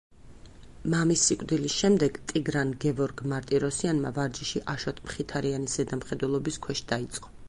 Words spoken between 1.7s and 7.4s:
შემდეგ, ტიგრან გევორგ მარტიროსიანმა ვარჯიში აშოტ მხითარიანის ზედამხედველობის ქვეშ დაიწყო.